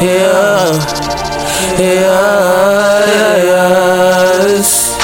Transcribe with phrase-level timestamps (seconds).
[0.00, 0.72] yeah,
[1.78, 4.96] yeah, yes.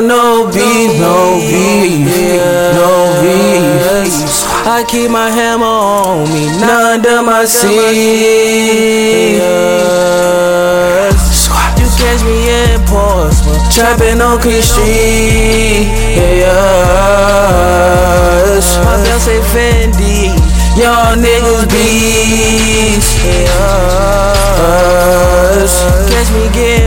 [0.00, 2.06] no beef, no beef,
[2.74, 4.46] no beef.
[4.66, 9.38] I keep my hammer on me, none under my seat.
[9.38, 11.48] Yes.
[11.78, 15.88] You catch me in Portsmouth, trapping on King Street.
[16.38, 18.66] Yes.
[18.84, 20.30] My belt say Fendi,
[20.78, 23.18] y'all niggas beast.
[23.24, 23.48] Yes.
[26.10, 26.77] Catch me getting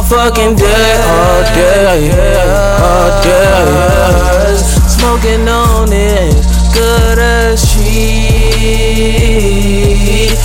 [0.00, 2.10] all fucking day, all day,
[2.80, 4.56] all day.
[4.88, 6.34] Smoking on it,
[6.72, 7.90] good as cheese.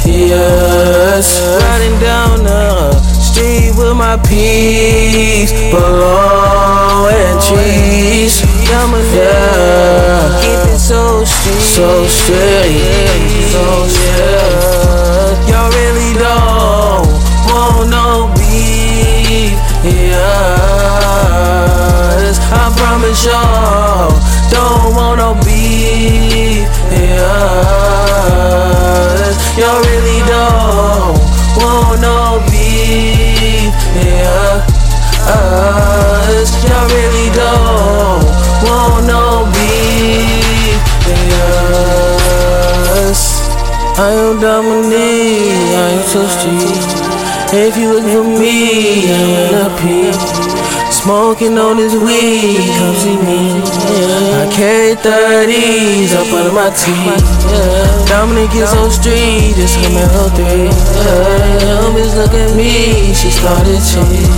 [0.06, 8.44] Yes, riding down the street with my peas, below and cheese.
[9.16, 14.85] Yeah, keep it so straight, so straight, so straight.
[19.86, 21.46] Yes,
[22.52, 24.10] I promise y'all
[24.50, 26.68] don't want no beef.
[26.92, 27.18] Yes,
[29.58, 30.76] y'all really don't
[32.50, 33.74] beef.
[33.96, 34.66] Yeah.
[35.28, 38.24] Yes, y'all really don't
[38.66, 40.80] want no beef.
[41.30, 43.22] Yes.
[43.98, 47.05] I am Dominique, I am street.
[47.58, 50.12] If you look for me, I am a peak.
[50.92, 53.64] Smoking on this weed, come see me.
[54.36, 57.24] I carry 30s up under my teeth.
[58.12, 59.96] Dominic is on street, just come
[60.36, 60.68] three.
[60.68, 64.36] Yeah, bitch look at me, she started cheating.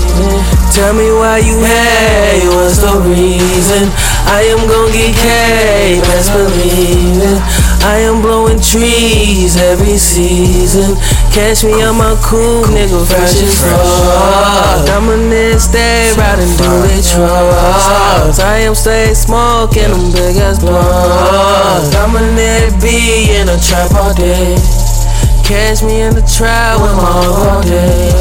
[0.78, 3.90] Tell me why you hate, what's the reason?
[4.30, 7.77] I am gon' get K, best believe it.
[7.88, 11.00] I am blowing trees every season.
[11.32, 14.84] Catch me on my cool nigga, fresh as fuck.
[14.86, 18.44] Dominic stay riding through the trucks.
[18.44, 21.88] I am stay smoking them big ass blunts.
[21.96, 24.60] Dominic be in a trap all day.
[25.48, 28.12] Catch me in the trap with my all day.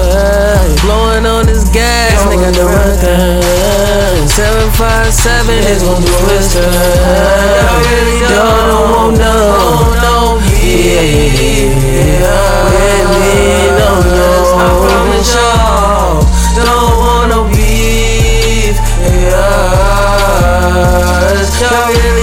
[0.87, 4.29] Blowing on this gas, nigga, the run thing.
[4.31, 8.06] 757 is gon' do his thing.
[21.61, 21.71] Yeah.
[21.71, 22.16] Y'all